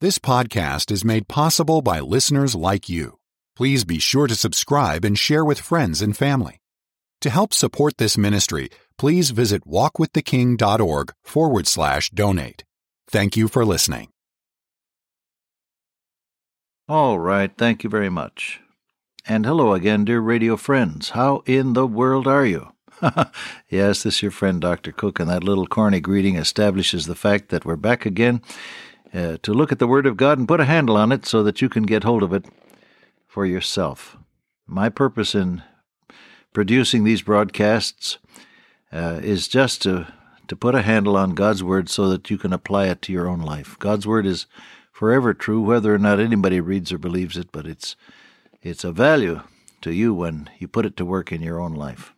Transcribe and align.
This 0.00 0.20
podcast 0.20 0.92
is 0.92 1.04
made 1.04 1.26
possible 1.26 1.82
by 1.82 1.98
listeners 1.98 2.54
like 2.54 2.88
you. 2.88 3.18
Please 3.56 3.82
be 3.82 3.98
sure 3.98 4.28
to 4.28 4.36
subscribe 4.36 5.04
and 5.04 5.18
share 5.18 5.44
with 5.44 5.58
friends 5.58 6.00
and 6.00 6.16
family. 6.16 6.60
To 7.22 7.30
help 7.30 7.52
support 7.52 7.96
this 7.96 8.16
ministry, 8.16 8.68
please 8.96 9.30
visit 9.30 9.66
walkwiththeking.org 9.66 11.12
forward 11.24 11.66
slash 11.66 12.10
donate. 12.10 12.62
Thank 13.10 13.36
you 13.36 13.48
for 13.48 13.64
listening. 13.64 14.10
All 16.88 17.18
right, 17.18 17.50
thank 17.58 17.82
you 17.82 17.90
very 17.90 18.08
much. 18.08 18.60
And 19.26 19.44
hello 19.44 19.72
again, 19.72 20.04
dear 20.04 20.20
radio 20.20 20.56
friends. 20.56 21.10
How 21.10 21.42
in 21.44 21.72
the 21.72 21.88
world 21.88 22.28
are 22.28 22.46
you? 22.46 22.68
yes, 23.68 24.04
this 24.04 24.14
is 24.14 24.22
your 24.22 24.30
friend 24.30 24.60
Dr. 24.60 24.92
Cook, 24.92 25.18
and 25.18 25.28
that 25.28 25.42
little 25.42 25.66
corny 25.66 25.98
greeting 25.98 26.36
establishes 26.36 27.06
the 27.06 27.16
fact 27.16 27.48
that 27.48 27.64
we're 27.64 27.74
back 27.74 28.06
again 28.06 28.42
uh, 29.14 29.38
to 29.42 29.52
look 29.52 29.72
at 29.72 29.78
the 29.78 29.86
Word 29.86 30.06
of 30.06 30.16
God 30.16 30.38
and 30.38 30.48
put 30.48 30.60
a 30.60 30.64
handle 30.64 30.96
on 30.96 31.12
it 31.12 31.26
so 31.26 31.42
that 31.42 31.62
you 31.62 31.68
can 31.68 31.84
get 31.84 32.04
hold 32.04 32.22
of 32.22 32.32
it 32.32 32.44
for 33.26 33.46
yourself. 33.46 34.16
My 34.66 34.88
purpose 34.88 35.34
in 35.34 35.62
producing 36.52 37.04
these 37.04 37.22
broadcasts 37.22 38.18
uh, 38.92 39.20
is 39.22 39.48
just 39.48 39.82
to 39.82 40.12
to 40.48 40.56
put 40.56 40.74
a 40.74 40.82
handle 40.82 41.16
on 41.16 41.34
God's 41.34 41.62
Word 41.62 41.90
so 41.90 42.08
that 42.08 42.30
you 42.30 42.38
can 42.38 42.54
apply 42.54 42.86
it 42.86 43.02
to 43.02 43.12
your 43.12 43.28
own 43.28 43.40
life. 43.40 43.78
God's 43.78 44.06
Word 44.06 44.24
is 44.24 44.46
forever 44.90 45.34
true, 45.34 45.60
whether 45.60 45.94
or 45.94 45.98
not 45.98 46.18
anybody 46.18 46.58
reads 46.58 46.90
or 46.90 46.98
believes 46.98 47.36
it, 47.36 47.52
but 47.52 47.66
it's 47.66 47.96
it's 48.62 48.82
a 48.82 48.92
value 48.92 49.42
to 49.82 49.92
you 49.92 50.14
when 50.14 50.50
you 50.58 50.66
put 50.66 50.86
it 50.86 50.96
to 50.96 51.04
work 51.04 51.30
in 51.30 51.42
your 51.42 51.60
own 51.60 51.74
life. 51.74 52.14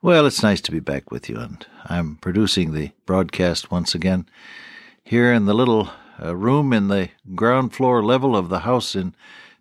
Well, 0.00 0.26
it's 0.26 0.42
nice 0.42 0.60
to 0.62 0.72
be 0.72 0.80
back 0.80 1.10
with 1.10 1.28
you, 1.28 1.38
and 1.38 1.66
I'm 1.84 2.16
producing 2.16 2.72
the 2.72 2.92
broadcast 3.04 3.70
once 3.70 3.94
again 3.94 4.26
here 5.06 5.32
in 5.32 5.44
the 5.44 5.54
little 5.54 5.88
uh, 6.20 6.34
room 6.34 6.72
in 6.72 6.88
the 6.88 7.08
ground 7.36 7.72
floor 7.72 8.02
level 8.02 8.36
of 8.36 8.48
the 8.48 8.60
house 8.60 8.96
in 8.96 9.14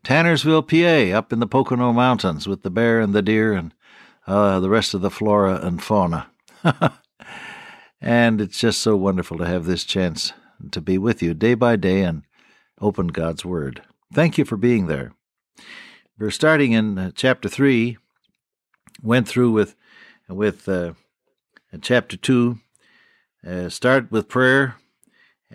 Tannersville, 0.03 0.67
PA, 0.67 1.15
up 1.15 1.31
in 1.31 1.39
the 1.39 1.45
Pocono 1.45 1.93
Mountains 1.93 2.47
with 2.47 2.63
the 2.63 2.71
bear 2.71 2.99
and 2.99 3.13
the 3.13 3.21
deer 3.21 3.53
and 3.53 3.71
uh, 4.25 4.59
the 4.59 4.71
rest 4.71 4.95
of 4.95 5.01
the 5.01 5.11
flora 5.11 5.59
and 5.61 5.83
fauna. 5.83 6.31
and 8.01 8.41
it's 8.41 8.57
just 8.57 8.81
so 8.81 8.95
wonderful 8.95 9.37
to 9.37 9.45
have 9.45 9.65
this 9.65 9.83
chance 9.83 10.33
to 10.71 10.81
be 10.81 10.97
with 10.97 11.21
you 11.21 11.35
day 11.35 11.53
by 11.53 11.75
day 11.75 12.01
and 12.01 12.23
open 12.81 13.07
God's 13.07 13.45
Word. 13.45 13.83
Thank 14.11 14.39
you 14.39 14.45
for 14.45 14.57
being 14.57 14.87
there. 14.87 15.13
We're 16.17 16.31
starting 16.31 16.71
in 16.71 16.97
uh, 16.97 17.11
chapter 17.13 17.49
3, 17.49 17.99
went 19.03 19.27
through 19.27 19.51
with, 19.51 19.75
with 20.27 20.67
uh, 20.67 20.93
chapter 21.81 22.17
2. 22.17 22.57
Uh, 23.45 23.69
start 23.69 24.11
with 24.11 24.27
prayer. 24.27 24.77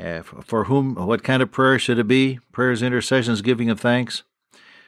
Uh, 0.00 0.22
for 0.22 0.64
whom, 0.64 0.94
what 0.94 1.22
kind 1.22 1.42
of 1.42 1.50
prayer 1.50 1.78
should 1.78 1.98
it 1.98 2.08
be? 2.08 2.38
Prayers, 2.52 2.82
intercessions, 2.82 3.42
giving 3.42 3.68
of 3.68 3.78
thanks. 3.78 4.22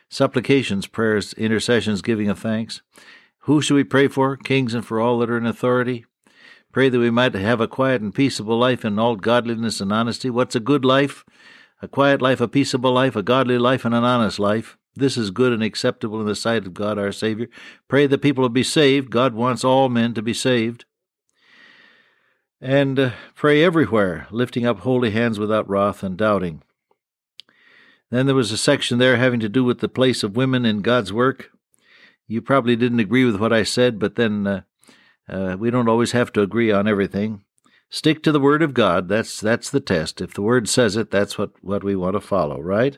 Supplications, 0.08 0.86
prayers, 0.86 1.32
intercessions, 1.34 2.00
giving 2.02 2.28
of 2.28 2.38
thanks. 2.38 2.80
Who 3.40 3.60
should 3.60 3.74
we 3.74 3.84
pray 3.84 4.08
for? 4.08 4.36
Kings 4.36 4.74
and 4.74 4.86
for 4.86 5.00
all 5.00 5.18
that 5.18 5.30
are 5.30 5.36
in 5.36 5.46
authority. 5.46 6.06
Pray 6.72 6.88
that 6.88 6.98
we 6.98 7.10
might 7.10 7.34
have 7.34 7.60
a 7.60 7.68
quiet 7.68 8.00
and 8.00 8.14
peaceable 8.14 8.58
life 8.58 8.84
in 8.84 8.98
all 8.98 9.16
godliness 9.16 9.80
and 9.80 9.92
honesty. 9.92 10.30
What's 10.30 10.54
a 10.54 10.60
good 10.60 10.84
life? 10.84 11.24
A 11.82 11.88
quiet 11.88 12.22
life, 12.22 12.40
a 12.40 12.48
peaceable 12.48 12.92
life, 12.92 13.16
a 13.16 13.22
godly 13.22 13.58
life, 13.58 13.84
and 13.84 13.94
an 13.94 14.04
honest 14.04 14.38
life. 14.38 14.78
This 14.94 15.16
is 15.16 15.30
good 15.30 15.52
and 15.52 15.62
acceptable 15.62 16.20
in 16.20 16.26
the 16.26 16.34
sight 16.34 16.66
of 16.66 16.74
God 16.74 16.98
our 16.98 17.12
Savior. 17.12 17.48
Pray 17.88 18.06
that 18.06 18.22
people 18.22 18.42
will 18.42 18.48
be 18.48 18.62
saved. 18.62 19.10
God 19.10 19.34
wants 19.34 19.64
all 19.64 19.88
men 19.88 20.14
to 20.14 20.22
be 20.22 20.34
saved. 20.34 20.84
And 22.64 22.96
uh, 22.96 23.10
pray 23.34 23.64
everywhere, 23.64 24.28
lifting 24.30 24.64
up 24.64 24.80
holy 24.80 25.10
hands 25.10 25.36
without 25.40 25.68
wrath 25.68 26.04
and 26.04 26.16
doubting. 26.16 26.62
Then 28.10 28.26
there 28.26 28.36
was 28.36 28.52
a 28.52 28.56
section 28.56 28.98
there 28.98 29.16
having 29.16 29.40
to 29.40 29.48
do 29.48 29.64
with 29.64 29.80
the 29.80 29.88
place 29.88 30.22
of 30.22 30.36
women 30.36 30.64
in 30.64 30.80
God's 30.80 31.12
work. 31.12 31.50
You 32.28 32.40
probably 32.40 32.76
didn't 32.76 33.00
agree 33.00 33.24
with 33.24 33.40
what 33.40 33.52
I 33.52 33.64
said, 33.64 33.98
but 33.98 34.14
then 34.14 34.46
uh, 34.46 34.60
uh, 35.28 35.56
we 35.58 35.72
don't 35.72 35.88
always 35.88 36.12
have 36.12 36.32
to 36.34 36.42
agree 36.42 36.70
on 36.70 36.86
everything. 36.86 37.42
Stick 37.90 38.22
to 38.22 38.30
the 38.30 38.38
Word 38.38 38.62
of 38.62 38.74
God. 38.74 39.08
That's 39.08 39.40
that's 39.40 39.68
the 39.68 39.80
test. 39.80 40.20
If 40.20 40.32
the 40.32 40.42
Word 40.42 40.68
says 40.68 40.94
it, 40.94 41.10
that's 41.10 41.36
what, 41.36 41.50
what 41.62 41.82
we 41.82 41.96
want 41.96 42.14
to 42.14 42.20
follow, 42.20 42.60
right? 42.60 42.96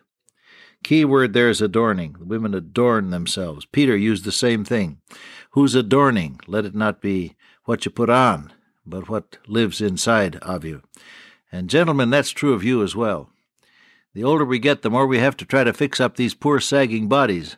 Key 0.82 1.06
word 1.06 1.32
there 1.32 1.48
is 1.48 1.62
adorning. 1.62 2.16
The 2.18 2.26
women 2.26 2.54
adorn 2.54 3.08
themselves. 3.08 3.64
Peter 3.64 3.96
used 3.96 4.24
the 4.26 4.32
same 4.32 4.66
thing. 4.66 4.98
Who's 5.52 5.74
adorning? 5.74 6.38
Let 6.46 6.66
it 6.66 6.74
not 6.74 7.00
be 7.00 7.36
what 7.64 7.86
you 7.86 7.90
put 7.90 8.10
on, 8.10 8.52
but 8.86 9.08
what 9.08 9.38
lives 9.46 9.80
inside 9.80 10.36
of 10.36 10.64
you. 10.64 10.82
And 11.50 11.70
gentlemen, 11.70 12.10
that's 12.10 12.30
true 12.30 12.52
of 12.52 12.64
you 12.64 12.82
as 12.82 12.96
well. 12.96 13.30
The 14.14 14.24
older 14.24 14.44
we 14.44 14.58
get, 14.58 14.82
the 14.82 14.90
more 14.90 15.06
we 15.06 15.18
have 15.18 15.36
to 15.38 15.44
try 15.44 15.64
to 15.64 15.72
fix 15.72 16.00
up 16.00 16.16
these 16.16 16.34
poor 16.34 16.60
sagging 16.60 17.08
bodies. 17.08 17.56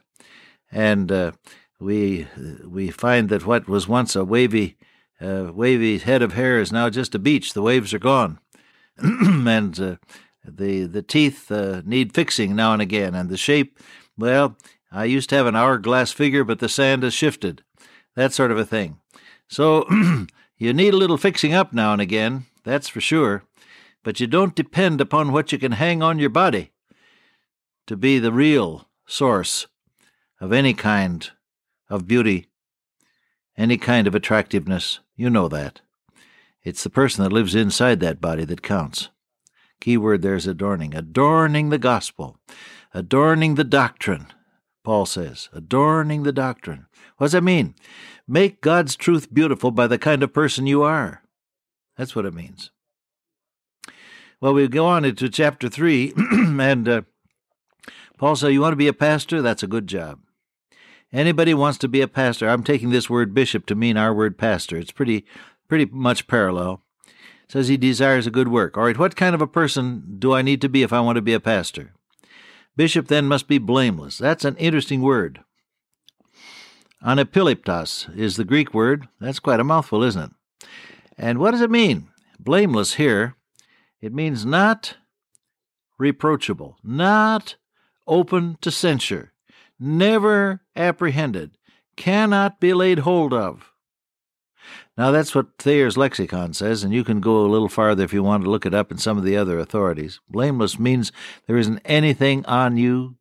And 0.70 1.12
uh, 1.12 1.32
we 1.78 2.26
we 2.64 2.90
find 2.90 3.28
that 3.28 3.46
what 3.46 3.68
was 3.68 3.86
once 3.86 4.16
a 4.16 4.24
wavy 4.24 4.76
uh, 5.20 5.50
wavy 5.54 5.98
head 5.98 6.22
of 6.22 6.32
hair 6.32 6.60
is 6.60 6.72
now 6.72 6.90
just 6.90 7.14
a 7.14 7.18
beach. 7.18 7.52
The 7.52 7.62
waves 7.62 7.94
are 7.94 7.98
gone, 7.98 8.38
and 8.98 9.78
uh, 9.78 9.96
the 10.44 10.84
the 10.84 11.02
teeth 11.02 11.50
uh, 11.50 11.82
need 11.84 12.14
fixing 12.14 12.56
now 12.56 12.72
and 12.72 12.82
again, 12.82 13.14
and 13.14 13.28
the 13.28 13.36
shape. 13.36 13.78
Well, 14.16 14.56
I 14.90 15.04
used 15.04 15.28
to 15.30 15.36
have 15.36 15.46
an 15.46 15.56
hourglass 15.56 16.12
figure, 16.12 16.44
but 16.44 16.58
the 16.58 16.68
sand 16.68 17.02
has 17.02 17.12
shifted. 17.12 17.62
That 18.14 18.32
sort 18.32 18.50
of 18.50 18.58
a 18.58 18.64
thing. 18.64 18.98
So 19.48 19.86
you 20.58 20.72
need 20.72 20.94
a 20.94 20.98
little 20.98 21.18
fixing 21.18 21.54
up 21.54 21.72
now 21.72 21.92
and 21.92 22.02
again. 22.02 22.46
That's 22.64 22.88
for 22.88 23.00
sure. 23.00 23.44
But 24.02 24.20
you 24.20 24.26
don't 24.26 24.54
depend 24.54 25.00
upon 25.00 25.32
what 25.32 25.52
you 25.52 25.58
can 25.58 25.72
hang 25.72 26.02
on 26.02 26.18
your 26.18 26.30
body 26.30 26.72
to 27.86 27.96
be 27.96 28.18
the 28.18 28.32
real 28.32 28.88
source 29.06 29.66
of 30.40 30.52
any 30.52 30.74
kind 30.74 31.30
of 31.88 32.06
beauty, 32.06 32.46
any 33.56 33.76
kind 33.76 34.06
of 34.06 34.14
attractiveness. 34.14 35.00
You 35.16 35.30
know 35.30 35.48
that. 35.48 35.80
It's 36.62 36.82
the 36.82 36.90
person 36.90 37.22
that 37.22 37.32
lives 37.32 37.54
inside 37.54 38.00
that 38.00 38.20
body 38.20 38.44
that 38.44 38.62
counts. 38.62 39.08
Key 39.80 39.96
word 39.96 40.22
there 40.22 40.34
is 40.34 40.46
adorning. 40.46 40.94
Adorning 40.94 41.70
the 41.70 41.78
gospel. 41.78 42.38
Adorning 42.92 43.54
the 43.54 43.64
doctrine, 43.64 44.26
Paul 44.86 45.04
says. 45.04 45.48
Adorning 45.52 46.22
the 46.22 46.30
doctrine. 46.30 46.86
What 47.16 47.24
does 47.24 47.32
that 47.32 47.42
mean? 47.42 47.74
Make 48.28 48.60
God's 48.60 48.94
truth 48.94 49.34
beautiful 49.34 49.72
by 49.72 49.88
the 49.88 49.98
kind 49.98 50.22
of 50.22 50.32
person 50.32 50.68
you 50.68 50.84
are. 50.84 51.24
That's 51.96 52.14
what 52.14 52.24
it 52.24 52.32
means. 52.32 52.70
Well, 54.40 54.54
we 54.54 54.68
go 54.68 54.86
on 54.86 55.04
into 55.04 55.28
chapter 55.28 55.68
3, 55.68 56.12
and 56.16 56.88
uh, 56.88 57.02
Paul 58.16 58.36
says, 58.36 58.52
You 58.52 58.60
want 58.60 58.74
to 58.74 58.76
be 58.76 58.86
a 58.86 58.92
pastor? 58.92 59.42
That's 59.42 59.64
a 59.64 59.66
good 59.66 59.88
job. 59.88 60.20
Anybody 61.12 61.52
wants 61.52 61.78
to 61.78 61.88
be 61.88 62.00
a 62.00 62.06
pastor, 62.06 62.48
I'm 62.48 62.62
taking 62.62 62.90
this 62.90 63.10
word 63.10 63.34
bishop 63.34 63.66
to 63.66 63.74
mean 63.74 63.96
our 63.96 64.14
word 64.14 64.38
pastor. 64.38 64.76
It's 64.76 64.92
pretty 64.92 65.26
pretty 65.66 65.86
much 65.86 66.28
parallel. 66.28 66.80
says 67.48 67.66
he 67.66 67.76
desires 67.76 68.28
a 68.28 68.30
good 68.30 68.46
work. 68.46 68.76
All 68.76 68.84
right, 68.84 68.96
what 68.96 69.16
kind 69.16 69.34
of 69.34 69.42
a 69.42 69.48
person 69.48 70.14
do 70.20 70.32
I 70.32 70.42
need 70.42 70.60
to 70.60 70.68
be 70.68 70.84
if 70.84 70.92
I 70.92 71.00
want 71.00 71.16
to 71.16 71.22
be 71.22 71.34
a 71.34 71.40
pastor? 71.40 71.92
Bishop 72.76 73.08
then 73.08 73.26
must 73.26 73.48
be 73.48 73.58
blameless. 73.58 74.18
That's 74.18 74.44
an 74.44 74.56
interesting 74.56 75.02
word. 75.02 75.40
Anepiliptos 77.02 78.14
is 78.16 78.36
the 78.36 78.44
Greek 78.44 78.74
word. 78.74 79.08
That's 79.20 79.38
quite 79.38 79.60
a 79.60 79.64
mouthful, 79.64 80.02
isn't 80.02 80.32
it? 80.62 80.68
And 81.16 81.38
what 81.38 81.52
does 81.52 81.60
it 81.60 81.70
mean? 81.70 82.08
Blameless 82.38 82.94
here, 82.94 83.34
it 84.00 84.12
means 84.12 84.44
not 84.44 84.96
reproachable, 85.98 86.76
not 86.84 87.56
open 88.06 88.58
to 88.60 88.70
censure, 88.70 89.32
never 89.80 90.60
apprehended, 90.74 91.56
cannot 91.96 92.60
be 92.60 92.74
laid 92.74 93.00
hold 93.00 93.32
of. 93.32 93.72
Now, 94.96 95.10
that's 95.10 95.34
what 95.34 95.58
Thayer's 95.58 95.98
lexicon 95.98 96.54
says, 96.54 96.82
and 96.82 96.92
you 96.92 97.04
can 97.04 97.20
go 97.20 97.44
a 97.44 97.48
little 97.48 97.68
farther 97.68 98.02
if 98.02 98.14
you 98.14 98.22
want 98.22 98.44
to 98.44 98.50
look 98.50 98.64
it 98.64 98.74
up 98.74 98.90
in 98.90 98.96
some 98.96 99.18
of 99.18 99.24
the 99.24 99.36
other 99.36 99.58
authorities. 99.58 100.20
Blameless 100.28 100.78
means 100.78 101.12
there 101.46 101.58
isn't 101.58 101.80
anything 101.84 102.46
on 102.46 102.78
you, 102.78 103.16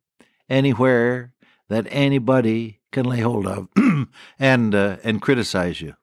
anywhere, 0.48 1.34
that 1.68 1.86
anybody 1.90 2.80
can 2.92 3.04
lay 3.04 3.20
hold 3.20 3.46
of 3.46 3.68
and, 4.38 4.74
uh, 4.74 4.96
and 5.04 5.20
criticize 5.20 5.82
you. 5.82 5.94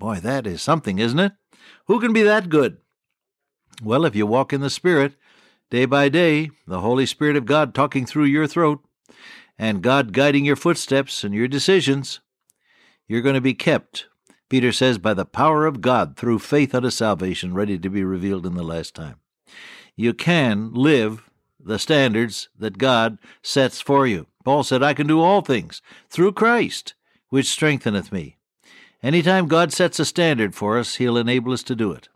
Boy, 0.00 0.16
that 0.16 0.48
is 0.48 0.62
something, 0.62 0.98
isn't 0.98 1.18
it? 1.18 1.32
Who 1.86 2.00
can 2.00 2.12
be 2.12 2.22
that 2.22 2.48
good? 2.48 2.78
Well, 3.82 4.04
if 4.04 4.16
you 4.16 4.26
walk 4.26 4.52
in 4.52 4.60
the 4.60 4.70
Spirit, 4.70 5.14
day 5.70 5.84
by 5.84 6.08
day, 6.08 6.50
the 6.66 6.80
Holy 6.80 7.06
Spirit 7.06 7.36
of 7.36 7.46
God 7.46 7.72
talking 7.72 8.04
through 8.04 8.24
your 8.24 8.48
throat, 8.48 8.80
and 9.58 9.82
God 9.82 10.12
guiding 10.12 10.44
your 10.44 10.56
footsteps 10.56 11.22
and 11.22 11.34
your 11.34 11.46
decisions, 11.46 12.20
you're 13.06 13.22
going 13.22 13.34
to 13.34 13.40
be 13.40 13.54
kept, 13.54 14.06
Peter 14.50 14.72
says, 14.72 14.98
by 14.98 15.14
the 15.14 15.24
power 15.24 15.64
of 15.64 15.80
God 15.80 16.16
through 16.16 16.40
faith 16.40 16.74
unto 16.74 16.90
salvation, 16.90 17.54
ready 17.54 17.78
to 17.78 17.88
be 17.88 18.04
revealed 18.04 18.44
in 18.44 18.54
the 18.54 18.62
last 18.62 18.94
time. 18.94 19.16
You 19.96 20.12
can 20.12 20.74
live 20.74 21.30
the 21.58 21.78
standards 21.78 22.48
that 22.58 22.76
God 22.76 23.18
sets 23.42 23.80
for 23.80 24.06
you. 24.06 24.26
Paul 24.44 24.64
said, 24.64 24.82
I 24.82 24.92
can 24.92 25.06
do 25.06 25.20
all 25.20 25.40
things 25.40 25.80
through 26.08 26.32
Christ, 26.32 26.94
which 27.28 27.46
strengtheneth 27.46 28.10
me. 28.10 28.38
Anytime 29.02 29.46
God 29.46 29.72
sets 29.72 30.00
a 30.00 30.04
standard 30.04 30.54
for 30.54 30.78
us, 30.78 30.96
He'll 30.96 31.16
enable 31.16 31.52
us 31.52 31.62
to 31.64 31.76
do 31.76 31.92
it. 31.92 32.08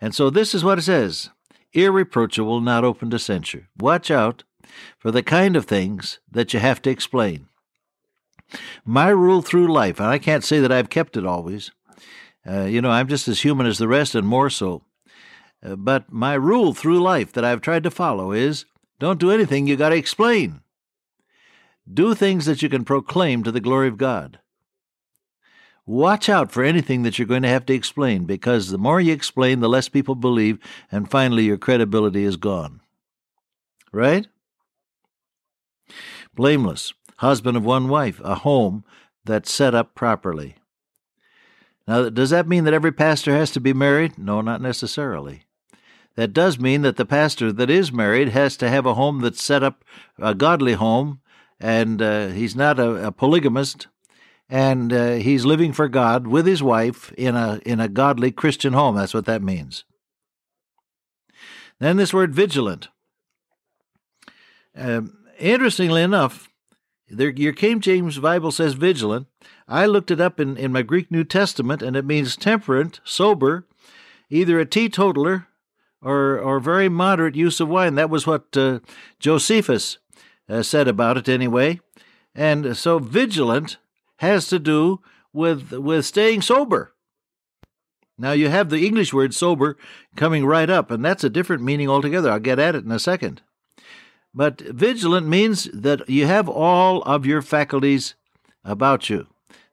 And 0.00 0.14
so 0.14 0.30
this 0.30 0.54
is 0.54 0.64
what 0.64 0.78
it 0.78 0.82
says 0.82 1.30
irreproachable, 1.72 2.60
not 2.60 2.84
open 2.84 3.10
to 3.10 3.18
censure. 3.18 3.68
Watch 3.78 4.10
out 4.10 4.44
for 4.98 5.10
the 5.10 5.22
kind 5.22 5.56
of 5.56 5.64
things 5.64 6.20
that 6.30 6.54
you 6.54 6.60
have 6.60 6.80
to 6.82 6.90
explain. 6.90 7.48
My 8.84 9.08
rule 9.08 9.42
through 9.42 9.72
life, 9.72 9.98
and 10.00 10.08
I 10.08 10.18
can't 10.18 10.44
say 10.44 10.60
that 10.60 10.72
I've 10.72 10.90
kept 10.90 11.16
it 11.16 11.26
always. 11.26 11.70
Uh, 12.46 12.64
you 12.64 12.80
know, 12.80 12.90
I'm 12.90 13.08
just 13.08 13.28
as 13.28 13.42
human 13.42 13.66
as 13.66 13.78
the 13.78 13.88
rest 13.88 14.14
and 14.14 14.26
more 14.26 14.50
so. 14.50 14.82
Uh, 15.62 15.76
but 15.76 16.12
my 16.12 16.34
rule 16.34 16.74
through 16.74 17.00
life 17.00 17.32
that 17.32 17.44
I've 17.44 17.60
tried 17.60 17.84
to 17.84 17.90
follow 17.90 18.32
is 18.32 18.64
don't 18.98 19.20
do 19.20 19.30
anything 19.30 19.66
you 19.66 19.76
got 19.76 19.90
to 19.90 19.96
explain. 19.96 20.60
Do 21.92 22.14
things 22.14 22.46
that 22.46 22.62
you 22.62 22.68
can 22.68 22.84
proclaim 22.84 23.42
to 23.42 23.52
the 23.52 23.60
glory 23.60 23.88
of 23.88 23.96
God. 23.96 24.38
Watch 25.84 26.28
out 26.28 26.52
for 26.52 26.62
anything 26.62 27.02
that 27.02 27.18
you're 27.18 27.26
going 27.26 27.42
to 27.42 27.48
have 27.48 27.66
to 27.66 27.74
explain 27.74 28.24
because 28.24 28.70
the 28.70 28.78
more 28.78 29.00
you 29.00 29.12
explain, 29.12 29.58
the 29.60 29.68
less 29.68 29.88
people 29.88 30.14
believe, 30.14 30.58
and 30.92 31.10
finally 31.10 31.44
your 31.44 31.58
credibility 31.58 32.22
is 32.22 32.36
gone. 32.36 32.80
Right? 33.92 34.28
Blameless, 36.34 36.94
husband 37.22 37.56
of 37.56 37.64
one 37.64 37.88
wife, 37.88 38.20
a 38.22 38.36
home 38.36 38.84
that's 39.24 39.52
set 39.52 39.74
up 39.74 39.94
properly. 39.94 40.56
Now, 41.88 42.08
does 42.08 42.30
that 42.30 42.46
mean 42.46 42.64
that 42.64 42.74
every 42.74 42.92
pastor 42.92 43.32
has 43.34 43.50
to 43.52 43.60
be 43.60 43.72
married? 43.72 44.18
No, 44.18 44.40
not 44.40 44.60
necessarily. 44.60 45.44
That 46.14 46.32
does 46.32 46.58
mean 46.58 46.82
that 46.82 46.96
the 46.96 47.06
pastor 47.06 47.52
that 47.52 47.70
is 47.70 47.90
married 47.90 48.28
has 48.28 48.56
to 48.58 48.68
have 48.68 48.84
a 48.84 48.94
home 48.94 49.20
that's 49.20 49.42
set 49.42 49.62
up, 49.62 49.84
a 50.18 50.34
godly 50.34 50.74
home, 50.74 51.20
and 51.58 52.02
uh, 52.02 52.28
he's 52.28 52.54
not 52.54 52.78
a, 52.78 53.06
a 53.06 53.12
polygamist 53.12 53.86
and 54.52 54.92
uh, 54.92 55.12
he's 55.12 55.46
living 55.46 55.72
for 55.72 55.88
God 55.88 56.26
with 56.26 56.46
his 56.46 56.62
wife 56.62 57.10
in 57.12 57.34
a 57.34 57.58
in 57.64 57.80
a 57.80 57.88
godly 57.88 58.30
Christian 58.30 58.74
home. 58.74 58.94
That's 58.96 59.14
what 59.14 59.24
that 59.24 59.42
means. 59.42 59.84
Then 61.78 61.96
this 61.96 62.12
word 62.12 62.34
vigilant. 62.34 62.88
Um, 64.76 65.16
interestingly 65.38 66.02
enough, 66.02 66.50
there, 67.12 67.30
your 67.30 67.52
King 67.52 67.80
James 67.80 68.18
Bible 68.18 68.50
says 68.50 68.74
vigilant. 68.74 69.26
I 69.68 69.86
looked 69.86 70.10
it 70.10 70.20
up 70.20 70.40
in, 70.40 70.56
in 70.56 70.72
my 70.72 70.82
Greek 70.82 71.10
New 71.10 71.24
Testament, 71.24 71.82
and 71.82 71.96
it 71.96 72.04
means 72.04 72.36
temperate, 72.36 73.00
sober, 73.04 73.66
either 74.30 74.58
a 74.58 74.66
teetotaler 74.66 75.46
or 76.00 76.38
or 76.38 76.58
very 76.58 76.88
moderate 76.88 77.36
use 77.36 77.60
of 77.60 77.68
wine. 77.68 77.94
That 77.94 78.10
was 78.10 78.26
what 78.26 78.56
uh, 78.56 78.80
Josephus 79.20 79.98
uh, 80.48 80.62
said 80.62 80.88
about 80.88 81.16
it, 81.16 81.28
anyway. 81.28 81.80
And 82.34 82.76
so 82.76 82.98
vigilant 82.98 83.76
has 84.16 84.48
to 84.48 84.58
do 84.58 85.00
with 85.32 85.72
with 85.72 86.06
staying 86.06 86.42
sober. 86.42 86.94
Now 88.18 88.32
you 88.32 88.48
have 88.48 88.70
the 88.70 88.86
English 88.86 89.12
word 89.12 89.34
sober 89.34 89.76
coming 90.16 90.44
right 90.44 90.70
up, 90.70 90.90
and 90.90 91.04
that's 91.04 91.24
a 91.24 91.30
different 91.30 91.62
meaning 91.62 91.88
altogether. 91.88 92.30
I'll 92.30 92.38
get 92.38 92.58
at 92.58 92.74
it 92.74 92.84
in 92.84 92.90
a 92.90 92.98
second. 92.98 93.42
But 94.34 94.60
vigilant 94.60 95.26
means 95.26 95.64
that 95.74 96.08
you 96.08 96.26
have 96.26 96.48
all 96.48 97.02
of 97.02 97.26
your 97.26 97.42
faculties 97.42 98.14
about 98.64 99.10
you, 99.10 99.26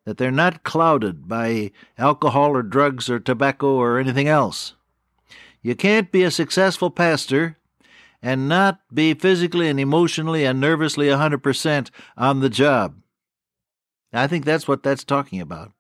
that 0.06 0.18
they're 0.18 0.32
not 0.32 0.64
clouded 0.64 1.28
by 1.28 1.72
alcohol 1.98 2.52
or 2.52 2.64
drugs 2.64 3.10
or 3.10 3.20
tobacco 3.20 3.76
or 3.76 4.00
anything 4.00 4.28
else. 4.28 4.74
You 5.62 5.76
can't 5.76 6.12
be 6.12 6.24
a 6.24 6.32
successful 6.32 6.90
pastor 6.90 7.58
and 8.22 8.50
not 8.50 8.80
be 8.94 9.14
physically 9.14 9.70
and 9.70 9.80
emotionally 9.80 10.44
and 10.46 10.60
nervously 10.60 11.08
100% 11.08 11.90
on 12.18 12.40
the 12.40 12.50
job. 12.50 12.96
I 14.12 14.28
think 14.28 14.44
that's 14.44 14.68
what 14.68 14.84
that's 14.84 15.04
talking 15.04 15.40
about. 15.40 15.72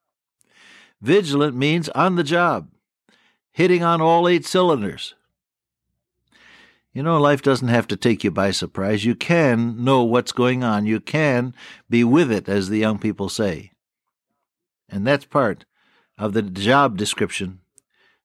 Vigilant 1.01 1.55
means 1.55 1.89
on 1.89 2.15
the 2.15 2.23
job, 2.23 2.69
hitting 3.51 3.83
on 3.83 4.01
all 4.01 4.27
eight 4.27 4.45
cylinders. 4.45 5.15
You 6.91 7.03
know, 7.03 7.19
life 7.19 7.43
doesn't 7.43 7.67
have 7.67 7.87
to 7.89 7.95
take 7.95 8.23
you 8.23 8.31
by 8.31 8.49
surprise. 8.49 9.05
You 9.05 9.13
can 9.13 9.83
know 9.83 10.03
what's 10.03 10.31
going 10.31 10.63
on. 10.63 10.87
You 10.87 10.99
can 10.99 11.53
be 11.89 12.03
with 12.03 12.31
it, 12.31 12.49
as 12.49 12.69
the 12.69 12.79
young 12.79 12.97
people 12.97 13.29
say. 13.29 13.71
And 14.89 15.05
that's 15.05 15.25
part 15.25 15.65
of 16.17 16.33
the 16.33 16.41
job 16.41 16.97
description 16.97 17.59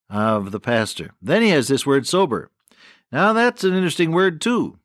of 0.09 0.51
the 0.51 0.61
pastor. 0.61 1.11
Then 1.21 1.43
he 1.43 1.51
has 1.51 1.69
this 1.69 1.85
word 1.85 2.07
sober. 2.07 2.51
Now, 3.13 3.35
that's 3.35 3.65
an 3.65 3.75
interesting 3.75 4.13
word, 4.13 4.41
too. 4.41 4.79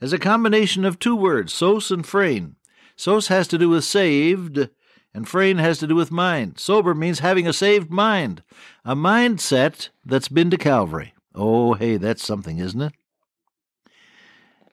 As 0.00 0.14
a 0.14 0.18
combination 0.18 0.86
of 0.86 0.98
two 0.98 1.14
words, 1.14 1.52
sos 1.52 1.90
and 1.90 2.04
phrein. 2.04 2.54
Sos 2.96 3.28
has 3.28 3.46
to 3.48 3.58
do 3.58 3.68
with 3.68 3.84
saved, 3.84 4.70
and 5.12 5.26
phrein 5.26 5.58
has 5.58 5.78
to 5.78 5.86
do 5.86 5.94
with 5.94 6.10
mind. 6.10 6.58
Sober 6.58 6.94
means 6.94 7.18
having 7.18 7.46
a 7.46 7.52
saved 7.52 7.90
mind, 7.90 8.42
a 8.82 8.96
mindset 8.96 9.90
that's 10.06 10.28
been 10.28 10.50
to 10.50 10.56
Calvary. 10.56 11.12
Oh, 11.34 11.74
hey, 11.74 11.98
that's 11.98 12.24
something, 12.24 12.58
isn't 12.58 12.80
it? 12.80 12.92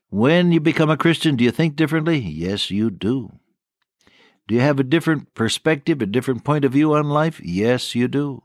When 0.09 0.53
you 0.53 0.61
become 0.61 0.89
a 0.89 0.97
Christian, 0.97 1.35
do 1.35 1.43
you 1.43 1.51
think 1.51 1.75
differently? 1.75 2.17
Yes, 2.17 2.71
you 2.71 2.89
do. 2.89 3.39
Do 4.47 4.55
you 4.55 4.61
have 4.61 4.79
a 4.79 4.83
different 4.83 5.33
perspective, 5.33 6.01
a 6.01 6.05
different 6.05 6.45
point 6.45 6.63
of 6.63 6.71
view 6.71 6.93
on 6.93 7.09
life? 7.09 7.41
Yes, 7.43 7.93
you 7.93 8.07
do. 8.07 8.43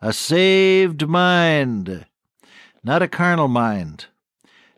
A 0.00 0.12
saved 0.12 1.08
mind, 1.08 2.06
not 2.84 3.02
a 3.02 3.08
carnal 3.08 3.48
mind, 3.48 4.06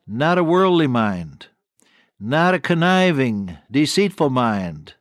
not 0.07 0.39
a 0.39 0.45
worldly 0.45 0.87
mind, 0.87 1.49
not 2.19 2.55
a 2.55 2.59
conniving, 2.59 3.59
deceitful 3.71 4.31
mind, 4.31 4.95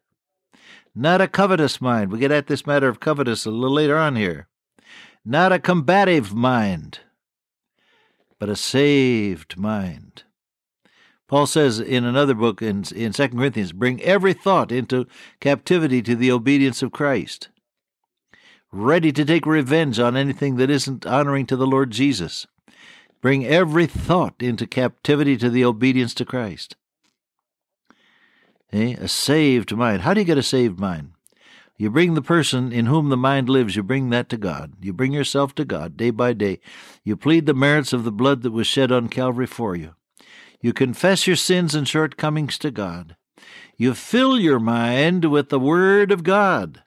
not 0.93 1.21
a 1.21 1.27
covetous 1.29 1.79
mind. 1.79 2.11
We 2.11 2.19
get 2.19 2.31
at 2.31 2.47
this 2.47 2.67
matter 2.67 2.89
of 2.89 2.99
covetous 2.99 3.45
a 3.45 3.51
little 3.51 3.75
later 3.75 3.97
on 3.97 4.17
here. 4.17 4.47
Not 5.23 5.53
a 5.53 5.59
combative 5.59 6.33
mind, 6.33 6.99
but 8.37 8.49
a 8.49 8.57
saved 8.57 9.55
mind. 9.55 10.23
Paul 11.33 11.47
says 11.47 11.79
in 11.79 12.05
another 12.05 12.35
book 12.35 12.61
in, 12.61 12.83
in 12.95 13.11
2 13.11 13.29
Corinthians, 13.29 13.71
bring 13.71 13.99
every 14.03 14.33
thought 14.33 14.71
into 14.71 15.07
captivity 15.39 15.99
to 16.03 16.15
the 16.15 16.31
obedience 16.31 16.83
of 16.83 16.91
Christ, 16.91 17.49
ready 18.71 19.11
to 19.11 19.25
take 19.25 19.47
revenge 19.47 19.97
on 19.97 20.15
anything 20.15 20.57
that 20.57 20.69
isn't 20.69 21.07
honoring 21.07 21.47
to 21.47 21.55
the 21.55 21.65
Lord 21.65 21.89
Jesus. 21.89 22.45
Bring 23.19 23.47
every 23.47 23.87
thought 23.87 24.35
into 24.41 24.67
captivity 24.67 25.35
to 25.37 25.49
the 25.49 25.65
obedience 25.65 26.13
to 26.13 26.23
Christ. 26.23 26.75
Eh? 28.71 28.95
A 28.99 29.07
saved 29.07 29.75
mind. 29.75 30.03
How 30.03 30.13
do 30.13 30.21
you 30.21 30.27
get 30.27 30.37
a 30.37 30.43
saved 30.43 30.79
mind? 30.79 31.13
You 31.79 31.89
bring 31.89 32.13
the 32.13 32.21
person 32.21 32.71
in 32.71 32.85
whom 32.85 33.09
the 33.09 33.17
mind 33.17 33.49
lives, 33.49 33.75
you 33.75 33.81
bring 33.81 34.11
that 34.11 34.29
to 34.29 34.37
God. 34.37 34.73
You 34.81 34.93
bring 34.93 35.13
yourself 35.13 35.55
to 35.55 35.65
God 35.65 35.97
day 35.97 36.11
by 36.11 36.33
day. 36.33 36.59
You 37.03 37.17
plead 37.17 37.47
the 37.47 37.55
merits 37.55 37.91
of 37.91 38.03
the 38.03 38.11
blood 38.11 38.43
that 38.43 38.51
was 38.51 38.67
shed 38.67 38.91
on 38.91 39.07
Calvary 39.07 39.47
for 39.47 39.75
you. 39.75 39.95
You 40.63 40.73
confess 40.73 41.27
your 41.27 41.35
sins 41.35 41.75
and 41.75 41.87
shortcomings 41.87 42.57
to 42.57 42.71
God. 42.71 43.15
You 43.77 43.93
fill 43.93 44.39
your 44.39 44.59
mind 44.59 45.25
with 45.25 45.49
the 45.49 45.59
Word 45.59 46.11
of 46.11 46.23
God. 46.23 46.81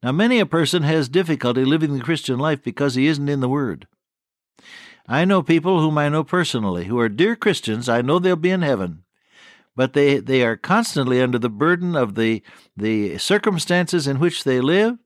Now, 0.00 0.12
many 0.12 0.38
a 0.38 0.46
person 0.46 0.84
has 0.84 1.08
difficulty 1.08 1.64
living 1.64 1.98
the 1.98 2.04
Christian 2.04 2.38
life 2.38 2.62
because 2.62 2.94
he 2.94 3.08
isn't 3.08 3.28
in 3.28 3.40
the 3.40 3.48
Word. 3.48 3.88
I 5.08 5.24
know 5.24 5.42
people 5.42 5.80
whom 5.80 5.98
I 5.98 6.08
know 6.08 6.22
personally 6.22 6.84
who 6.84 7.00
are 7.00 7.08
dear 7.08 7.34
Christians. 7.34 7.88
I 7.88 8.02
know 8.02 8.20
they'll 8.20 8.36
be 8.36 8.50
in 8.50 8.62
heaven 8.62 9.02
but 9.74 9.92
they, 9.92 10.18
they 10.18 10.42
are 10.42 10.56
constantly 10.56 11.20
under 11.20 11.38
the 11.38 11.48
burden 11.48 11.96
of 11.96 12.14
the, 12.14 12.42
the 12.76 13.18
circumstances 13.18 14.06
in 14.06 14.18
which 14.18 14.44
they 14.44 14.60
live. 14.60 14.98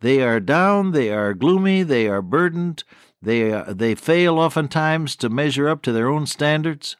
They 0.00 0.22
are 0.22 0.40
down, 0.40 0.92
they 0.92 1.10
are 1.10 1.34
gloomy, 1.34 1.82
they 1.82 2.08
are 2.08 2.22
burdened, 2.22 2.84
they, 3.22 3.50
they 3.68 3.94
fail 3.94 4.38
oftentimes 4.38 5.14
to 5.16 5.28
measure 5.28 5.68
up 5.68 5.82
to 5.82 5.92
their 5.92 6.08
own 6.08 6.26
standards. 6.26 6.96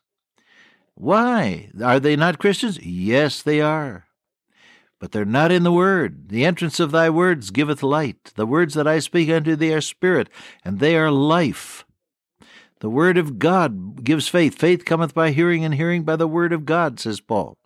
Why? 1.00 1.70
Are 1.82 1.98
they 1.98 2.14
not 2.14 2.38
Christians? 2.38 2.78
Yes, 2.84 3.40
they 3.40 3.62
are. 3.62 4.04
But 4.98 5.12
they're 5.12 5.24
not 5.24 5.50
in 5.50 5.62
the 5.62 5.72
Word. 5.72 6.28
The 6.28 6.44
entrance 6.44 6.78
of 6.78 6.90
thy 6.90 7.08
words 7.08 7.50
giveth 7.50 7.82
light. 7.82 8.32
The 8.36 8.44
words 8.44 8.74
that 8.74 8.86
I 8.86 8.98
speak 8.98 9.30
unto 9.30 9.56
thee 9.56 9.72
are 9.72 9.80
spirit, 9.80 10.28
and 10.62 10.78
they 10.78 10.96
are 10.96 11.10
life. 11.10 11.86
The 12.80 12.90
Word 12.90 13.16
of 13.16 13.38
God 13.38 14.04
gives 14.04 14.28
faith. 14.28 14.58
Faith 14.58 14.84
cometh 14.84 15.14
by 15.14 15.30
hearing, 15.30 15.64
and 15.64 15.74
hearing 15.74 16.02
by 16.02 16.16
the 16.16 16.28
Word 16.28 16.52
of 16.52 16.66
God, 16.66 17.00
says 17.00 17.18
Paul. 17.18 17.56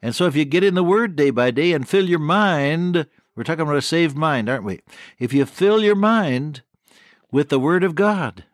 And 0.00 0.14
so 0.14 0.26
if 0.26 0.36
you 0.36 0.44
get 0.44 0.62
in 0.62 0.74
the 0.74 0.84
Word 0.84 1.16
day 1.16 1.30
by 1.30 1.50
day 1.50 1.72
and 1.72 1.88
fill 1.88 2.08
your 2.08 2.20
mind, 2.20 3.08
we're 3.34 3.42
talking 3.42 3.62
about 3.62 3.74
a 3.74 3.82
saved 3.82 4.16
mind, 4.16 4.48
aren't 4.48 4.62
we? 4.62 4.82
If 5.18 5.32
you 5.32 5.46
fill 5.46 5.82
your 5.82 5.96
mind 5.96 6.62
with 7.32 7.48
the 7.48 7.58
Word 7.58 7.82
of 7.82 7.96
God, 7.96 8.44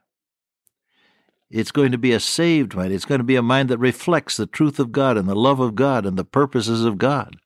it's 1.53 1.71
going 1.71 1.93
to 1.93 1.99
be 1.99 2.13
a 2.13 2.21
saved 2.21 2.75
mind. 2.75 2.93
It's 2.93 3.05
going 3.05 3.21
to 3.21 3.25
be 3.25 3.37
a 3.37 3.43
mind 3.43 3.69
that 3.69 3.79
reflects 3.79 4.37
the 4.37 4.47
truth 4.47 4.79
of 4.79 4.91
God 4.91 5.17
and 5.19 5.29
the 5.29 5.37
love 5.37 5.61
of 5.61 5.75
God 5.75 6.07
and 6.07 6.17
the 6.17 6.25
purposes 6.25 6.85
of 6.85 6.99
God. 6.99 7.37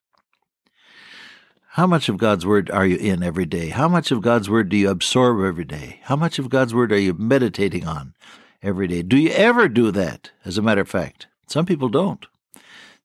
How 1.70 1.86
much 1.86 2.08
of 2.08 2.16
God's 2.16 2.46
Word 2.46 2.70
are 2.70 2.86
you 2.86 2.96
in 2.96 3.22
every 3.22 3.44
day? 3.44 3.68
How 3.68 3.88
much 3.88 4.10
of 4.10 4.22
God's 4.22 4.48
Word 4.48 4.68
do 4.68 4.76
you 4.76 4.88
absorb 4.88 5.44
every 5.44 5.64
day? 5.64 6.00
How 6.04 6.16
much 6.16 6.38
of 6.38 6.48
God's 6.48 6.72
Word 6.72 6.92
are 6.92 6.98
you 6.98 7.14
meditating 7.14 7.86
on 7.86 8.14
every 8.62 8.86
day? 8.86 9.02
Do 9.02 9.18
you 9.18 9.30
ever 9.30 9.68
do 9.68 9.90
that, 9.90 10.30
as 10.44 10.56
a 10.56 10.62
matter 10.62 10.80
of 10.82 10.88
fact? 10.88 11.26
Some 11.48 11.66
people 11.66 11.88
don't. 11.88 12.24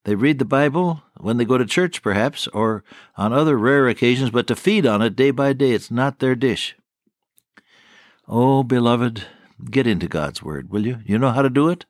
They 0.03 0.15
read 0.15 0.39
the 0.39 0.45
Bible 0.45 1.01
when 1.17 1.37
they 1.37 1.45
go 1.45 1.57
to 1.57 1.65
church, 1.65 2.01
perhaps, 2.01 2.47
or 2.47 2.83
on 3.17 3.33
other 3.33 3.57
rare 3.57 3.87
occasions, 3.87 4.29
but 4.29 4.47
to 4.47 4.55
feed 4.55 4.85
on 4.85 5.01
it 5.01 5.15
day 5.15 5.31
by 5.31 5.53
day, 5.53 5.71
it's 5.71 5.91
not 5.91 6.19
their 6.19 6.35
dish. 6.35 6.75
Oh, 8.27 8.63
beloved, 8.63 9.25
get 9.69 9.85
into 9.85 10.07
God's 10.07 10.41
Word, 10.41 10.71
will 10.71 10.85
you? 10.85 10.99
You 11.05 11.19
know 11.19 11.31
how 11.31 11.41
to 11.41 11.49
do 11.49 11.69
it? 11.69 11.85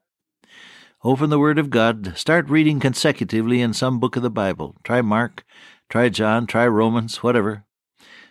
Open 1.04 1.30
the 1.30 1.40
Word 1.40 1.58
of 1.58 1.70
God. 1.70 2.16
Start 2.18 2.50
reading 2.50 2.80
consecutively 2.80 3.62
in 3.62 3.74
some 3.74 4.00
book 4.00 4.16
of 4.16 4.24
the 4.24 4.30
Bible. 4.30 4.76
Try 4.84 5.02
Mark, 5.02 5.44
try 5.90 6.10
John, 6.10 6.46
try 6.46 6.68
Romans, 6.68 7.24
whatever. 7.24 7.66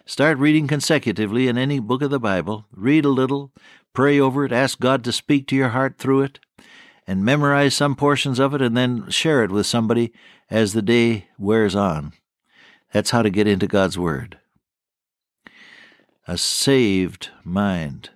Start 0.06 0.38
reading 0.38 0.66
consecutively 0.66 1.48
in 1.48 1.58
any 1.58 1.80
book 1.80 2.02
of 2.02 2.10
the 2.10 2.20
Bible. 2.20 2.66
Read 2.72 3.04
a 3.04 3.08
little, 3.10 3.52
pray 3.92 4.20
over 4.20 4.44
it, 4.44 4.52
ask 4.52 4.78
God 4.78 5.02
to 5.04 5.12
speak 5.12 5.46
to 5.48 5.56
your 5.56 5.70
heart 5.70 5.98
through 5.98 6.22
it, 6.22 6.40
and 7.06 7.24
memorize 7.24 7.74
some 7.74 7.96
portions 7.96 8.38
of 8.38 8.54
it, 8.54 8.62
and 8.62 8.76
then 8.76 9.08
share 9.10 9.42
it 9.42 9.50
with 9.50 9.66
somebody 9.66 10.12
as 10.48 10.72
the 10.72 10.82
day 10.82 11.28
wears 11.38 11.74
on. 11.74 12.12
That's 12.92 13.10
how 13.10 13.22
to 13.22 13.30
get 13.30 13.46
into 13.46 13.66
God's 13.66 13.98
Word. 13.98 14.38
A 16.28 16.38
saved 16.38 17.30
mind. 17.44 18.10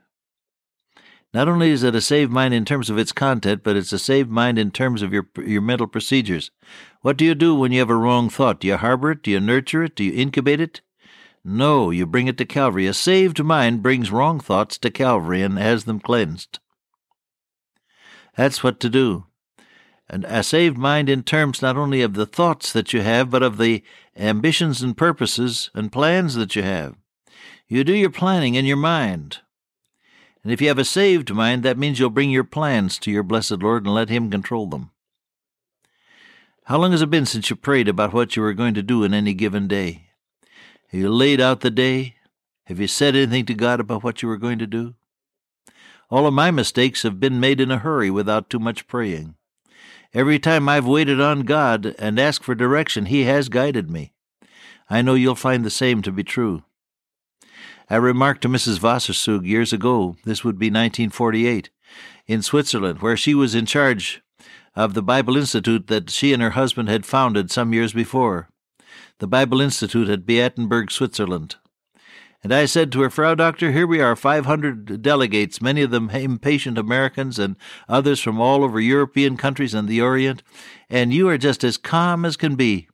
Not 1.35 1.49
only 1.49 1.71
is 1.71 1.83
it 1.83 1.97
a 1.97 2.01
saved 2.01 2.31
mind 2.31 2.55
in 2.55 2.65
terms 2.65 2.89
of 2.89 2.97
its 2.97 3.11
content, 3.11 3.65
but 3.65 3.77
it's 3.77 3.93
a 3.93 3.99
saved 3.99 4.31
mind 4.31 4.57
in 4.57 4.71
terms 4.71 5.03
of 5.03 5.13
your 5.13 5.27
your 5.45 5.63
mental 5.63 5.89
procedures. 5.89 6.53
What 7.01 7.17
do 7.17 7.25
you 7.25 7.35
do 7.35 7.57
when 7.57 7.73
you 7.73 7.81
have 7.81 7.91
a 7.91 7.97
wrong 7.97 8.31
thought? 8.31 8.61
Do 8.61 8.69
you 8.69 8.77
harbor 8.77 9.11
it? 9.11 9.25
Do 9.25 9.33
you 9.33 9.41
nurture 9.41 9.83
it? 9.83 9.97
Do 9.97 10.05
you 10.05 10.13
incubate 10.13 10.61
it? 10.61 10.81
No, 11.45 11.91
you 11.91 12.07
bring 12.07 12.29
it 12.29 12.39
to 12.39 12.45
Calvary. 12.45 12.87
A 12.87 12.95
saved 12.95 13.43
mind 13.43 13.83
brings 13.83 14.13
wrong 14.13 14.39
thoughts 14.39 14.79
to 14.79 14.91
Calvary 14.91 15.43
and 15.43 15.59
has 15.59 15.85
them 15.85 15.99
cleansed. 15.99 16.61
That's 18.37 18.63
what 18.63 18.79
to 18.81 18.89
do. 18.89 19.27
And 20.09 20.25
a 20.27 20.45
saved 20.45 20.79
mind 20.79 21.09
in 21.09 21.25
terms 21.25 21.61
not 21.61 21.77
only 21.77 22.01
of 22.01 22.15
the 22.15 22.27
thoughts 22.27 22.73
that 22.73 22.93
you 22.93 23.01
have, 23.01 23.29
but 23.29 23.43
of 23.43 23.59
the 23.59 23.83
ambitions 24.17 24.83
and 24.83 24.97
purposes 24.97 25.69
and 25.75 25.91
plans 25.91 26.37
that 26.37 26.55
you 26.55 26.63
have. 26.63 26.95
You 27.67 27.83
do 27.83 27.95
your 27.95 28.11
planning 28.11 28.55
in 28.55 28.67
your 28.67 28.77
mind. 28.77 29.41
And 30.45 30.53
if 30.53 30.61
you 30.61 30.69
have 30.69 30.79
a 30.79 30.85
saved 30.85 31.33
mind, 31.33 31.63
that 31.63 31.79
means 31.79 31.99
you'll 31.99 32.11
bring 32.11 32.31
your 32.31 32.45
plans 32.45 32.99
to 32.99 33.11
your 33.11 33.23
blessed 33.23 33.63
Lord 33.63 33.87
and 33.87 33.95
let 33.95 34.11
Him 34.11 34.31
control 34.31 34.67
them. 34.67 34.91
How 36.65 36.79
long 36.79 36.93
has 36.93 37.03
it 37.03 37.11
been 37.11 37.27
since 37.27 37.49
you 37.49 37.57
prayed 37.57 37.89
about 37.89 38.13
what 38.13 38.37
you 38.37 38.43
were 38.43 38.55
going 38.55 38.75
to 38.75 38.83
do 38.83 39.05
in 39.05 39.15
any 39.15 39.33
given 39.33 39.67
day? 39.67 40.11
Have 40.89 41.01
you 41.01 41.11
laid 41.11 41.41
out 41.41 41.61
the 41.61 41.71
day? 41.71 42.17
Have 42.67 42.79
you 42.79 42.87
said 42.87 43.17
anything 43.17 43.47
to 43.47 43.55
God 43.55 43.81
about 43.81 44.05
what 44.05 44.23
you 44.23 44.29
were 44.29 44.37
going 44.37 44.59
to 44.59 44.67
do? 44.67 44.95
All 46.11 46.27
of 46.27 46.35
my 46.35 46.51
mistakes 46.51 47.03
have 47.03 47.19
been 47.19 47.41
made 47.41 47.61
in 47.61 47.71
a 47.71 47.79
hurry 47.79 48.11
without 48.11 48.49
too 48.51 48.59
much 48.59 48.87
praying. 48.87 49.35
Every 50.13 50.39
time 50.39 50.69
I've 50.69 50.87
waited 50.87 51.21
on 51.21 51.41
God 51.41 51.95
and 51.99 52.19
asked 52.21 52.45
for 52.45 52.55
direction, 52.55 53.07
He 53.07 53.25
has 53.25 53.49
guided 53.49 53.91
me. 53.91 54.13
I 54.89 55.03
know 55.03 55.15
you'll 55.15 55.35
find 55.35 55.65
the 55.65 55.71
same 55.71 56.03
to 56.03 56.13
be 56.13 56.23
true. 56.23 56.63
I 57.91 57.97
remarked 57.97 58.41
to 58.43 58.49
Mrs. 58.49 58.81
Wasserzug 58.81 59.47
years 59.47 59.73
ago, 59.73 60.17
this 60.25 60.43
would 60.43 60.59
be 60.59 60.69
1948, 60.69 61.69
in 62.27 62.41
Switzerland, 62.41 63.01
where 63.01 63.17
she 63.17 63.35
was 63.35 63.55
in 63.55 63.67
charge 63.67 64.23
of 64.75 64.95
the 64.95 65.03
Bible 65.03 65.37
Institute 65.37 65.87
that 65.89 66.09
she 66.09 66.33
and 66.33 66.43
her 66.43 66.51
husband 66.51 66.89
had 66.89 67.05
founded 67.05 67.51
some 67.51 67.75
years 67.75 67.93
before. 67.93 68.49
The 69.19 69.27
Bible 69.27 69.61
Institute 69.61 70.09
at 70.09 70.25
Beatenberg, 70.25 70.91
Switzerland. 70.91 71.57
And 72.43 72.53
I 72.53 72.65
said 72.65 72.91
to 72.93 73.01
her, 73.03 73.11
Frau 73.11 73.35
Doctor, 73.35 73.73
here 73.73 73.87
we 73.87 74.01
are, 74.01 74.17
500 74.17 75.01
delegates, 75.03 75.63
many 75.63 75.83
of 75.83 75.91
them 75.91 76.11
impatient 76.11 76.79
Americans 76.79 77.39
and 77.39 77.57
others 77.89 78.21
from 78.21 78.41
all 78.41 78.65
over 78.65 78.81
European 78.81 79.37
countries 79.37 79.75
and 79.75 79.89
the 79.89 80.01
Orient, 80.01 80.43
and 80.89 81.13
you 81.13 81.29
are 81.29 81.39
just 81.39 81.65
as 81.65 81.77
calm 81.77 82.25
as 82.25 82.37
can 82.37 82.55
be. 82.55 82.89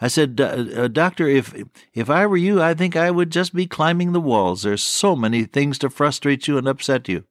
I 0.00 0.08
said, 0.08 0.40
uh, 0.40 0.88
Doctor, 0.88 1.26
if 1.26 1.54
if 1.94 2.10
I 2.10 2.26
were 2.26 2.36
you, 2.36 2.60
I 2.60 2.74
think 2.74 2.96
I 2.96 3.10
would 3.10 3.30
just 3.30 3.54
be 3.54 3.66
climbing 3.66 4.12
the 4.12 4.20
walls. 4.20 4.62
There's 4.62 4.82
so 4.82 5.16
many 5.16 5.44
things 5.44 5.78
to 5.78 5.90
frustrate 5.90 6.46
you 6.46 6.58
and 6.58 6.68
upset 6.68 7.08
you. 7.08 7.24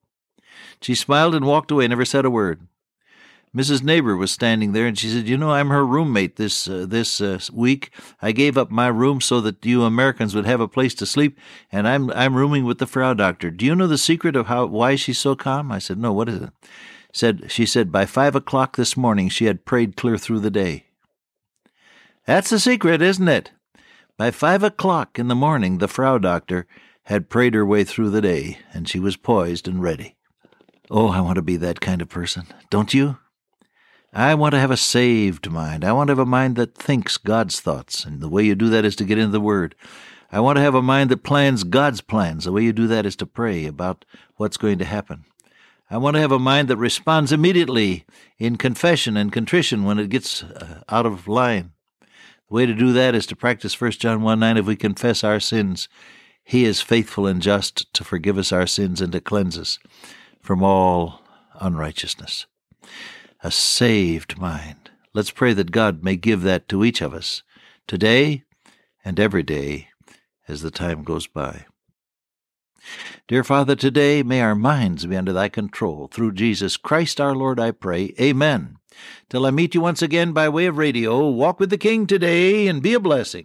She 0.82 0.96
smiled 0.96 1.36
and 1.36 1.46
walked 1.46 1.72
away, 1.72 1.88
never 1.88 2.06
said 2.06 2.26
a 2.26 2.30
word. 2.30 2.68
Mrs. 3.56 3.84
Neighbor 3.84 4.18
was 4.18 4.32
standing 4.32 4.74
there, 4.74 4.86
and 4.86 4.98
she 4.98 5.08
said, 5.08 5.30
"You 5.30 5.38
know, 5.38 5.52
I'm 5.52 5.70
her 5.70 5.86
roommate 5.86 6.36
this 6.36 6.68
uh, 6.68 6.86
this 6.90 7.22
uh, 7.22 7.40
week. 7.54 7.90
I 8.22 8.34
gave 8.34 8.58
up 8.58 8.70
my 8.70 8.88
room 8.88 9.22
so 9.22 9.40
that 9.42 9.66
you 9.66 9.84
Americans 9.84 10.36
would 10.36 10.46
have 10.46 10.60
a 10.60 10.68
place 10.68 10.94
to 10.96 11.06
sleep, 11.06 11.40
and 11.72 11.88
I'm 11.88 12.12
I'm 12.12 12.36
rooming 12.36 12.66
with 12.66 12.80
the 12.80 12.88
Frau 12.88 13.14
Doctor. 13.14 13.52
Do 13.52 13.66
you 13.66 13.76
know 13.76 13.88
the 13.88 13.98
secret 13.98 14.36
of 14.36 14.48
how 14.48 14.66
why 14.66 14.96
she's 14.96 15.20
so 15.20 15.36
calm?" 15.36 15.72
I 15.72 15.80
said, 15.80 15.98
"No. 15.98 16.12
What 16.12 16.28
is 16.28 16.42
it?" 16.42 16.50
Said 17.14 17.50
she 17.50 17.66
said 17.66 17.94
by 17.94 18.06
five 18.06 18.36
o'clock 18.36 18.76
this 18.76 18.98
morning 18.98 19.30
she 19.30 19.46
had 19.46 19.64
prayed 19.64 19.96
clear 19.96 20.18
through 20.18 20.42
the 20.42 20.52
day. 20.52 20.85
That's 22.26 22.50
the 22.50 22.60
secret, 22.60 23.02
isn't 23.02 23.28
it? 23.28 23.52
By 24.18 24.32
five 24.32 24.64
o'clock 24.64 25.20
in 25.20 25.28
the 25.28 25.36
morning, 25.36 25.78
the 25.78 25.88
Frau 25.88 26.18
Doctor 26.18 26.66
had 27.04 27.30
prayed 27.30 27.54
her 27.54 27.66
way 27.66 27.84
through 27.84 28.10
the 28.10 28.22
day, 28.22 28.58
and 28.74 28.90
she 28.90 29.00
was 29.00 29.16
poised 29.16 29.68
and 29.68 29.82
ready. 29.82 30.16
Oh, 30.90 31.10
I 31.10 31.22
want 31.22 31.36
to 31.36 31.44
be 31.44 31.58
that 31.58 31.82
kind 31.82 32.02
of 32.02 32.10
person. 32.10 32.48
Don't 32.70 32.94
you? 32.94 33.18
I 34.12 34.34
want 34.34 34.54
to 34.54 34.60
have 34.60 34.72
a 34.72 34.78
saved 34.78 35.52
mind. 35.52 35.84
I 35.84 35.92
want 35.92 36.08
to 36.08 36.12
have 36.12 36.20
a 36.20 36.26
mind 36.26 36.56
that 36.56 36.76
thinks 36.76 37.18
God's 37.18 37.60
thoughts, 37.60 38.06
and 38.06 38.22
the 38.22 38.30
way 38.30 38.44
you 38.44 38.56
do 38.56 38.70
that 38.70 38.86
is 38.86 38.96
to 38.96 39.04
get 39.04 39.18
into 39.20 39.32
the 39.32 39.42
Word. 39.42 39.76
I 40.32 40.40
want 40.40 40.56
to 40.56 40.62
have 40.62 40.76
a 40.76 40.82
mind 40.82 41.12
that 41.12 41.24
plans 41.24 41.64
God's 41.64 42.02
plans. 42.02 42.46
The 42.46 42.52
way 42.52 42.64
you 42.64 42.74
do 42.74 42.88
that 42.88 43.06
is 43.06 43.16
to 43.18 43.28
pray 43.28 43.66
about 43.66 44.04
what's 44.38 44.58
going 44.58 44.80
to 44.80 44.86
happen. 44.86 45.26
I 45.92 45.98
want 45.98 46.16
to 46.16 46.22
have 46.22 46.32
a 46.32 46.40
mind 46.40 46.70
that 46.70 46.78
responds 46.78 47.32
immediately 47.32 48.06
in 48.40 48.56
confession 48.56 49.16
and 49.16 49.32
contrition 49.32 49.84
when 49.84 50.00
it 50.00 50.10
gets 50.10 50.44
uh, 50.44 50.82
out 50.90 51.06
of 51.06 51.28
line. 51.28 51.74
The 52.48 52.54
way 52.56 52.66
to 52.66 52.74
do 52.74 52.94
that 52.94 53.16
is 53.16 53.26
to 53.28 53.36
practice 53.36 53.80
1 53.80 53.92
John 53.92 54.22
1 54.22 54.40
9. 54.40 54.58
If 54.58 54.66
we 54.66 54.76
confess 54.76 55.24
our 55.24 55.40
sins, 55.40 55.90
he 56.44 56.64
is 56.64 56.82
faithful 56.82 57.26
and 57.26 57.42
just 57.42 57.92
to 57.96 58.04
forgive 58.04 58.38
us 58.38 58.52
our 58.52 58.68
sins 58.68 59.02
and 59.02 59.12
to 59.14 59.20
cleanse 59.20 59.58
us 59.58 59.80
from 60.42 60.62
all 60.62 61.22
unrighteousness. 61.60 62.46
A 63.44 63.50
saved 63.50 64.38
mind. 64.38 64.92
Let's 65.14 65.32
pray 65.32 65.54
that 65.54 65.72
God 65.72 66.04
may 66.04 66.16
give 66.16 66.42
that 66.44 66.70
to 66.70 66.84
each 66.84 67.02
of 67.02 67.14
us 67.14 67.42
today 67.88 68.44
and 69.04 69.20
every 69.20 69.44
day 69.44 69.90
as 70.48 70.62
the 70.62 70.72
time 70.72 71.04
goes 71.04 71.26
by. 71.26 71.66
Dear 73.28 73.44
Father, 73.44 73.76
today 73.76 74.24
may 74.24 74.42
our 74.42 74.56
minds 74.56 75.06
be 75.06 75.18
under 75.18 75.34
thy 75.34 75.50
control. 75.50 76.08
Through 76.08 76.34
Jesus 76.34 76.78
Christ 76.78 77.20
our 77.20 77.36
Lord, 77.36 77.60
I 77.60 77.72
pray. 77.72 78.14
Amen. 78.20 78.78
Till 79.30 79.46
I 79.46 79.52
meet 79.52 79.76
you 79.76 79.82
once 79.82 80.02
again 80.02 80.32
by 80.32 80.48
way 80.48 80.68
of 80.68 80.78
radio, 80.78 81.28
walk 81.28 81.60
with 81.60 81.70
the 81.70 81.78
King 81.78 82.08
today 82.08 82.68
and 82.68 82.82
be 82.82 82.94
a 82.94 83.00
blessing. 83.00 83.44